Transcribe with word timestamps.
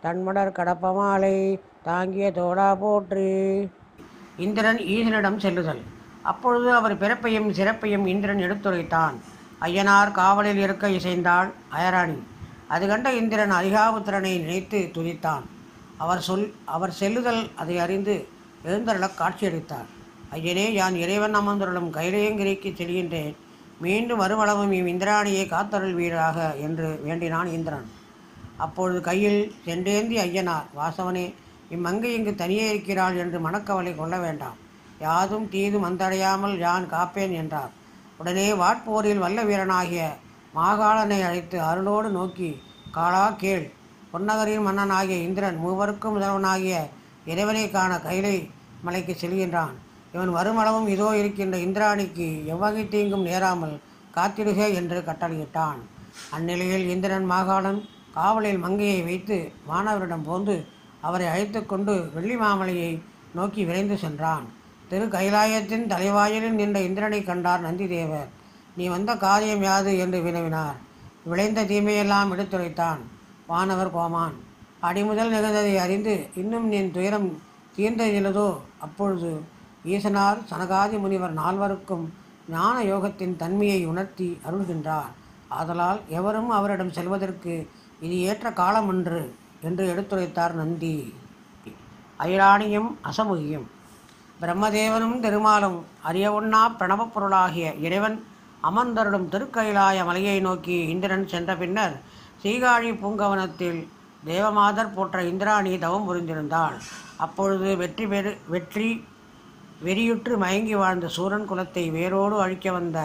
தன்மடர் 0.00 0.52
கடப்பமாலை 0.52 1.60
தாங்கிய 1.82 2.30
தோடா 2.30 2.74
போற்றி. 2.74 3.68
இந்திரன் 4.36 4.76
ஈசனிடம் 4.76 5.38
செல்லுதல். 5.38 5.82
அப்பொழுது 6.22 6.72
அவர் 6.72 6.98
பிறப்பையும் 6.98 7.50
சிறப்பையும் 7.50 8.06
இந்திரன் 8.06 8.36
எடுத்துரைத்தான். 8.36 9.14
ஐயனார் 9.60 10.12
காவலில் 10.12 10.56
இருக்க 10.56 10.88
இசைந்தாள் 10.88 11.50
அயராணி. 11.72 12.18
அது 12.68 12.88
கண்ட 12.88 13.12
இந்திரன் 13.12 13.52
அதிகாபுத்திரனை 13.52 14.20
நினைத்து 14.20 14.90
துதித்தான். 14.94 15.42
அவர் 15.96 16.20
சொல் 16.20 16.54
அவர் 16.64 16.90
செல்லுதல் 16.90 17.50
அதை 17.56 17.78
அறிந்து 17.78 18.28
எழுந்தருளக் 18.64 19.20
காட்சியளித்தார். 19.20 19.86
ஐயனே 20.32 20.70
யான் 20.70 20.94
இறைவன் 20.94 21.36
அமர்ந்துள்ளும் 21.36 21.90
கைலையங்கிரிக்கு 21.90 22.72
செல்கின்றேன். 22.74 23.36
மீண்டும் 23.80 24.18
வருவளவும் 24.18 24.72
இவ் 24.72 24.86
இந்திராணியை 24.86 25.46
காத்தருள் 25.46 25.94
வீராக 25.94 26.54
என்று 26.56 27.00
வேண்டினான் 27.04 27.46
இந்திரன். 27.46 27.95
அப்பொழுது 28.64 29.00
கையில் 29.08 29.40
சென்றேந்தி 29.66 30.16
ஐயனார் 30.26 30.68
வாசவனே 30.78 31.26
இம்மங்கை 31.74 32.10
இங்கு 32.18 32.32
தனியே 32.34 32.66
இருக்கிறாள் 32.72 33.16
என்று 33.22 33.38
மனக்கவலை 33.46 33.92
கொள்ள 33.96 34.16
வேண்டாம். 34.18 34.58
யாதும் 35.00 35.46
தீதும் 35.52 35.84
வந்தடையாமல் 35.86 36.54
யான் 36.58 36.86
காப்பேன் 36.92 37.34
என்றார். 37.40 37.72
உடனே 38.18 38.46
வாட்போரில் 38.60 39.22
வல்ல 39.24 39.40
வீரனாகிய 39.44 40.04
மாகாளனை 40.54 41.18
அழைத்து 41.28 41.56
அருளோடு 41.60 42.10
நோக்கி 42.10 42.50
காளா 42.96 43.24
கேள். 43.42 43.66
பொன்னகரின் 44.12 44.66
மன்னனாகிய 44.66 45.18
இந்திரன் 45.26 45.58
மூவருக்கும் 45.64 46.14
முதல்வனாகிய 46.16 46.76
இறைவனை 47.32 47.64
காண 47.70 47.92
கைலை 48.06 48.36
மலைக்கு 48.86 49.14
செல்கின்றான். 49.22 49.74
இவன் 50.14 50.32
வருமளவும் 50.36 50.88
இதோ 50.94 51.08
இருக்கின்ற 51.20 51.56
இந்திராணிக்கு 51.66 52.28
எவ்வகை 52.52 52.84
தீங்கும் 52.88 53.26
நேராமல் 53.28 53.74
காத்திடுக 54.16 54.60
என்று 54.80 54.98
கட்டளையிட்டான். 55.08 55.80
அந்நிலையில் 56.36 56.86
இந்திரன் 56.94 57.26
மாகாணன் 57.32 57.80
காவலில் 58.16 58.62
மங்கையை 58.64 59.00
வைத்து 59.08 59.36
மாணவரிடம் 59.70 60.26
போந்து 60.28 60.56
அவரை 61.06 61.26
அழைத்து 61.32 61.60
கொண்டு 61.66 61.94
வெள்ளி 62.14 62.36
மாமலையை 62.36 62.92
நோக்கி 63.38 63.62
விரைந்து 63.64 63.96
சென்றான். 64.04 64.44
திரு 64.90 65.06
கைலாயத்தின் 65.06 65.84
தலைவாயிலில் 65.92 66.58
நின்ற 66.60 66.78
இந்திரனை 66.88 67.20
கண்டார் 67.22 67.64
நந்திதேவர். 67.66 68.28
நீ 68.76 68.84
வந்த 68.94 69.10
காரியம் 69.24 69.62
யாது 69.62 69.92
என்று 69.98 70.18
வினவினார். 70.26 70.76
விளைந்த 71.30 71.64
தீமையெல்லாம் 71.64 72.32
எடுத்துரைத்தான் 72.34 73.00
வானவர் 73.50 73.94
கோமான். 73.96 74.36
அடிமுதல் 74.82 75.32
நிகழ்ந்ததை 75.34 75.74
அறிந்து 75.84 76.14
இன்னும் 76.34 76.66
நின் 76.72 76.90
துயரம் 76.96 77.28
தீர்ந்ததிலதோ? 77.76 78.48
அப்பொழுது 78.78 79.30
ஈசனார் 79.94 80.38
சனகாதி 80.50 80.96
முனிவர் 80.98 81.38
நால்வருக்கும் 81.40 82.04
ஞான 82.50 82.76
யோகத்தின் 82.92 83.34
தன்மையை 83.36 83.80
உணர்த்தி 83.86 84.28
அருள்கின்றார். 84.48 85.12
ஆதலால் 85.58 86.00
எவரும் 86.18 86.50
அவரிடம் 86.50 86.94
செல்வதற்கு 86.98 87.54
இது 88.04 88.16
ஏற்ற 88.30 88.46
காலமன்று 88.60 89.22
என்று 89.68 89.84
எடுத்துரைத்தார் 89.92 90.54
நந்தி. 90.60 90.96
ஐராணியும் 92.26 92.90
அசமுகியும். 93.08 93.66
பிரம்மதேவனும் 94.40 95.18
திருமாலும் 95.24 95.78
அரியவுண்ணா 96.08 96.62
பிரணவப் 96.78 97.12
பொருளாகிய 97.14 97.66
இறைவன் 97.86 98.16
அமர்ந்தருடும் 98.68 99.26
திருக்கைலாய 99.32 100.04
மலையை 100.08 100.38
நோக்கி 100.46 100.76
இந்திரன் 100.92 101.26
சென்ற 101.32 101.50
பின்னர் 101.56 101.96
சீகாழி 102.42 102.90
பூங்கவனத்தில் 103.02 103.80
தேவமாதர் 104.26 104.94
போன்ற 104.94 105.16
இந்திராணி 105.30 105.72
தவம் 105.84 106.06
புரிந்திருந்தாள். 106.08 106.76
அப்பொழுது 107.24 107.68
வெற்றி 107.82 108.06
பெரு 108.12 108.32
வெற்றி 108.54 108.88
வெறியுற்று 109.86 110.34
மயங்கி 110.42 110.74
வாழ்ந்த 110.74 111.06
சூரன் 111.16 111.48
குலத்தை 111.50 111.84
வேரோடு 111.96 112.36
அழிக்க 112.44 112.72
வந்த 112.72 112.98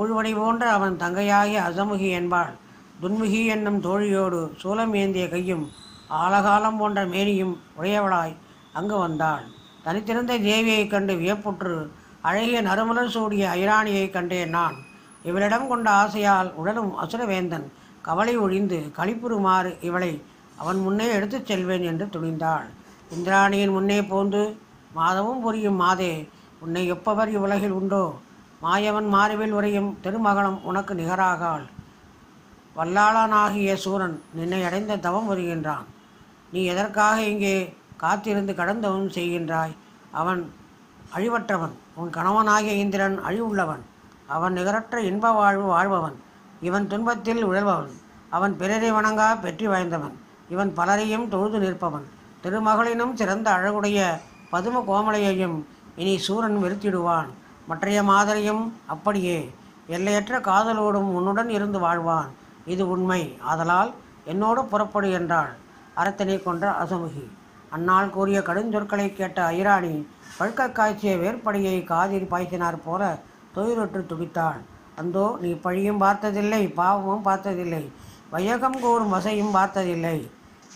ஊழ்வனை 0.00 0.32
போன்ற 0.36 0.64
அவன் 0.76 0.96
தங்கையாகிய 1.02 1.58
அசமுகி 1.68 2.08
என்பாள். 2.20 2.52
துன்முகி 3.00 3.44
என்னும் 3.44 3.82
தோழியோடு 3.82 4.50
சூலம் 4.62 4.94
ஏந்திய 4.94 5.28
கையும் 5.28 5.70
ஆலகாலம் 6.10 6.78
போன்ற 6.78 7.06
மேனியும் 7.06 7.56
உடையவளாய் 7.80 8.36
அங்கு 8.72 8.98
வந்தாள். 8.98 9.44
தனித்திருந்த 9.82 10.38
தேவியைக் 10.38 10.90
கண்டு 10.90 11.14
வியப்புற்று 11.14 11.90
அழகிய 12.20 12.62
நறுமலர் 12.62 13.08
சூடிய 13.08 13.48
ஐராணியைக் 13.54 14.10
கண்டேன் 14.10 14.48
நான். 14.48 14.74
இவளிடம் 15.22 15.68
கொண்ட 15.68 15.90
ஆசையால் 15.90 16.54
உடலும் 16.54 17.00
அசுரவேந்தன் 17.02 17.72
கவலை 18.02 18.36
ஒழிந்து 18.36 18.92
களிப்புறுமாறு 18.96 19.84
இவளை 19.84 20.22
அவன் 20.56 20.78
முன்னே 20.78 21.12
எடுத்துச் 21.12 21.46
செல்வேன் 21.46 21.82
என்று 21.82 22.06
துணிந்தாள். 22.06 22.66
இந்திராணியின் 23.10 23.70
முன்னே 23.70 24.02
போந்து 24.02 24.58
மாதவும் 24.92 25.40
புரியும் 25.40 25.76
மாதே 25.76 26.28
உன்னை 26.58 26.92
எப்பவர் 26.92 27.28
இவ்வுலகில் 27.28 27.70
உண்டோ? 27.70 28.14
மாயவன் 28.62 29.08
மாறுவில் 29.08 29.52
உரையும் 29.52 29.96
திருமகனம் 30.00 30.64
உனக்கு 30.64 30.94
நிகராகாள். 30.94 31.66
வல்லாளனாகிய 32.78 33.74
சூரன் 33.74 34.22
நின்னை 34.34 34.64
அடைந்த 34.64 34.96
தவம் 34.96 35.26
வருகின்றான். 35.26 35.86
நீ 36.52 36.64
எதற்காக 36.64 37.22
இங்கே 37.22 37.74
காத்திருந்து 37.96 38.52
கடந்தவன் 38.52 39.08
செய்கின்றாய்? 39.14 39.74
அவன் 40.10 40.52
அழிவற்றவன் 41.16 41.74
உன் 41.94 42.10
கணவனாகிய 42.10 42.72
இந்திரன் 42.84 43.16
அழிவுள்ளவன். 43.24 43.82
அவன் 44.26 44.52
நிகரற்ற 44.52 45.00
இன்ப 45.00 45.30
வாழ்வு 45.30 45.62
வாழ்பவன். 45.62 46.16
இவன் 46.60 46.86
துன்பத்தில் 46.86 47.42
உழல்பவன். 47.44 47.92
அவன் 48.30 48.56
பிறரை 48.56 48.92
வணங்கா 48.92 49.28
பெற்றி 49.42 49.64
வாய்ந்தவன். 49.64 50.16
இவன் 50.48 50.74
பலரையும் 50.74 51.28
தொழுது 51.28 51.58
நிற்பவன். 51.58 52.06
திருமகளினும் 52.44 53.14
சிறந்த 53.14 53.50
அழகுடைய 53.50 54.18
பதும 54.52 54.82
கோமலையையும் 54.88 55.56
இனி 55.96 56.18
சூரன் 56.18 56.58
வெறுத்திடுவான். 56.64 57.30
மற்றைய 57.66 58.02
மாதிரியும் 58.02 58.62
அப்படியே 58.86 59.38
எல்லையற்ற 59.86 60.38
காதலோடும் 60.38 61.08
உன்னுடன் 61.18 61.48
இருந்து 61.48 61.78
வாழ்வான். 61.78 62.30
இது 62.74 62.84
உண்மை. 62.88 63.22
ஆதலால் 63.50 63.90
என்னோடு 64.24 64.62
புறப்படு 64.64 65.08
என்றாள். 65.18 65.52
அரத்தனை 65.96 66.36
கொன்ற 66.42 66.64
அசமுகி 66.82 67.26
அன்னால் 67.70 68.10
கூறிய 68.10 68.38
கடுஞ்சொற்களை 68.40 69.06
கேட்ட 69.12 69.38
ஐராணி 69.52 69.94
பழுக்க 70.38 70.66
காய்ச்சிய 70.72 71.12
வேற்படியை 71.22 71.76
காதில் 71.84 72.30
பாய்ச்சினார் 72.30 72.78
போல 72.84 73.02
தொயிரொற்று 73.54 74.00
துடித்தாள். 74.06 74.60
அந்தோ 74.96 75.26
நீ 75.42 75.50
பழியும் 75.64 75.98
பார்த்ததில்லை 75.98 76.62
பாவமும் 76.78 77.22
பார்த்ததில்லை 77.22 77.84
வையகம் 78.30 78.78
கூறும் 78.80 79.14
வசையும் 79.14 79.52
பார்த்ததில்லை 79.52 80.18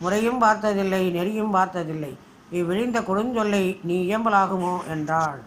முறையும் 0.00 0.40
பார்த்ததில்லை 0.40 1.02
நெறியும் 1.10 1.50
பார்த்ததில்லை 1.50 2.12
இவ்விழிந்த 2.52 2.98
கொடுஞ்சொல்லை 3.00 3.64
நீ 3.82 3.96
இயம்பலாகுமோ? 4.06 4.74
என்றாள். 4.88 5.40